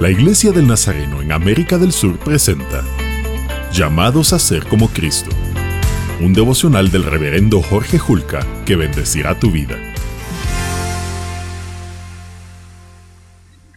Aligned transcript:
La 0.00 0.10
Iglesia 0.10 0.50
del 0.50 0.66
Nazareno 0.66 1.20
en 1.20 1.30
América 1.30 1.76
del 1.76 1.92
Sur 1.92 2.18
presenta 2.18 2.82
Llamados 3.70 4.32
a 4.32 4.38
ser 4.38 4.66
como 4.66 4.88
Cristo, 4.88 5.28
un 6.22 6.32
devocional 6.32 6.90
del 6.90 7.04
reverendo 7.04 7.60
Jorge 7.60 7.98
Julca 7.98 8.46
que 8.64 8.76
bendecirá 8.76 9.38
tu 9.38 9.50
vida. 9.50 9.76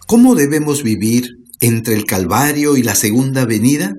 ¿Cómo 0.07 0.35
debemos 0.35 0.81
vivir 0.81 1.25
entre 1.59 1.93
el 1.93 2.05
Calvario 2.05 2.77
y 2.77 2.83
la 2.83 2.95
segunda 2.95 3.43
venida? 3.45 3.91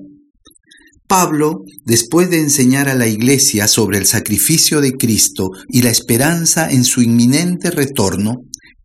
Pablo, 1.07 1.61
después 1.85 2.31
de 2.31 2.39
enseñar 2.39 2.89
a 2.89 2.95
la 2.95 3.05
iglesia 3.05 3.67
sobre 3.67 3.99
el 3.99 4.07
sacrificio 4.07 4.81
de 4.81 4.93
Cristo 4.93 5.51
y 5.69 5.83
la 5.83 5.91
esperanza 5.91 6.71
en 6.71 6.85
su 6.85 7.03
inminente 7.03 7.69
retorno, 7.69 8.37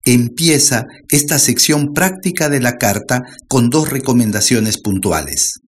empieza 0.05 0.85
esta 1.11 1.39
sección 1.39 1.93
práctica 1.95 2.49
de 2.49 2.61
la 2.61 2.77
carta 2.77 3.23
con 3.49 3.69
dos 3.69 3.91
recomendaciones 3.91 4.79
puntuales. 4.79 5.61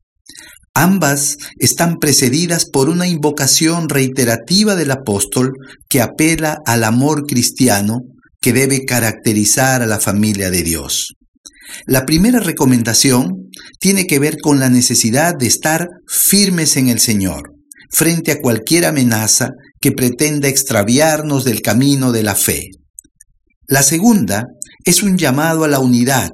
Ambas 0.74 1.36
están 1.58 1.96
precedidas 1.98 2.64
por 2.64 2.88
una 2.88 3.06
invocación 3.06 3.90
reiterativa 3.90 4.74
del 4.74 4.90
apóstol 4.90 5.52
que 5.88 6.00
apela 6.00 6.58
al 6.64 6.84
amor 6.84 7.24
cristiano 7.26 7.98
que 8.40 8.54
debe 8.54 8.84
caracterizar 8.86 9.82
a 9.82 9.86
la 9.86 10.00
familia 10.00 10.50
de 10.50 10.62
Dios. 10.62 11.14
La 11.86 12.04
primera 12.06 12.40
recomendación 12.40 13.50
tiene 13.80 14.06
que 14.06 14.18
ver 14.18 14.36
con 14.42 14.60
la 14.60 14.70
necesidad 14.70 15.34
de 15.38 15.46
estar 15.46 15.88
firmes 16.08 16.76
en 16.76 16.88
el 16.88 17.00
Señor, 17.00 17.50
frente 17.90 18.32
a 18.32 18.40
cualquier 18.40 18.86
amenaza 18.86 19.50
que 19.80 19.92
pretenda 19.92 20.48
extraviarnos 20.48 21.44
del 21.44 21.60
camino 21.60 22.12
de 22.12 22.22
la 22.22 22.34
fe. 22.34 22.62
La 23.72 23.82
segunda 23.82 24.48
es 24.84 25.02
un 25.02 25.16
llamado 25.16 25.64
a 25.64 25.68
la 25.68 25.78
unidad 25.78 26.28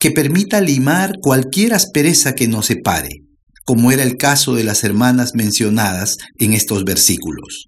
que 0.00 0.10
permita 0.10 0.60
limar 0.60 1.12
cualquier 1.22 1.74
aspereza 1.74 2.34
que 2.34 2.48
nos 2.48 2.66
separe, 2.66 3.20
como 3.64 3.92
era 3.92 4.02
el 4.02 4.16
caso 4.16 4.56
de 4.56 4.64
las 4.64 4.82
hermanas 4.82 5.30
mencionadas 5.36 6.16
en 6.40 6.54
estos 6.54 6.82
versículos. 6.82 7.66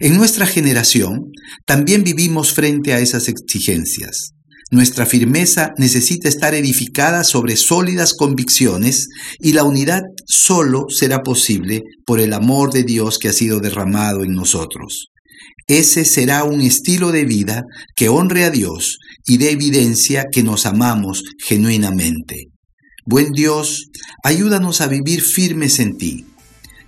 En 0.00 0.16
nuestra 0.16 0.46
generación 0.46 1.32
también 1.66 2.02
vivimos 2.02 2.54
frente 2.54 2.94
a 2.94 2.98
esas 2.98 3.28
exigencias. 3.28 4.30
Nuestra 4.70 5.04
firmeza 5.04 5.74
necesita 5.76 6.30
estar 6.30 6.54
edificada 6.54 7.24
sobre 7.24 7.56
sólidas 7.56 8.14
convicciones 8.14 9.08
y 9.38 9.52
la 9.52 9.64
unidad 9.64 10.00
solo 10.24 10.86
será 10.88 11.22
posible 11.22 11.82
por 12.06 12.20
el 12.20 12.32
amor 12.32 12.72
de 12.72 12.84
Dios 12.84 13.18
que 13.18 13.28
ha 13.28 13.34
sido 13.34 13.60
derramado 13.60 14.24
en 14.24 14.32
nosotros. 14.32 15.10
Ese 15.66 16.04
será 16.04 16.44
un 16.44 16.60
estilo 16.60 17.10
de 17.10 17.24
vida 17.24 17.64
que 17.94 18.08
honre 18.08 18.44
a 18.44 18.50
Dios 18.50 18.98
y 19.26 19.38
dé 19.38 19.50
evidencia 19.50 20.26
que 20.30 20.42
nos 20.42 20.66
amamos 20.66 21.24
genuinamente. 21.44 22.50
Buen 23.04 23.32
Dios, 23.32 23.90
ayúdanos 24.22 24.80
a 24.80 24.86
vivir 24.86 25.22
firmes 25.22 25.78
en 25.80 25.96
ti. 25.96 26.26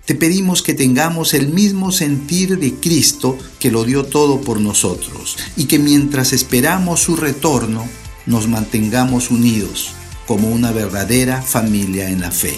Te 0.05 0.15
pedimos 0.15 0.63
que 0.63 0.73
tengamos 0.73 1.33
el 1.33 1.49
mismo 1.49 1.91
sentir 1.91 2.57
de 2.57 2.73
Cristo 2.73 3.37
que 3.59 3.69
lo 3.69 3.83
dio 3.83 4.05
todo 4.05 4.41
por 4.41 4.59
nosotros 4.59 5.37
y 5.55 5.65
que 5.65 5.77
mientras 5.77 6.33
esperamos 6.33 7.01
su 7.01 7.15
retorno 7.15 7.87
nos 8.25 8.47
mantengamos 8.47 9.29
unidos 9.29 9.91
como 10.25 10.49
una 10.49 10.71
verdadera 10.71 11.41
familia 11.41 12.09
en 12.09 12.21
la 12.21 12.31
fe. 12.31 12.57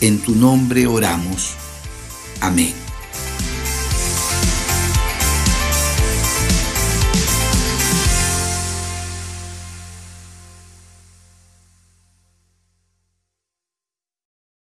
En 0.00 0.18
tu 0.18 0.34
nombre 0.34 0.86
oramos. 0.86 1.54
Amén. 2.40 2.83